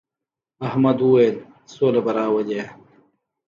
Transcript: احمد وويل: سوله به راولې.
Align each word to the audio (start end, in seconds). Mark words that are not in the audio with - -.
احمد 0.67 0.97
وويل: 1.01 1.35
سوله 1.73 1.99
به 2.05 2.11
راولې. 2.17 2.63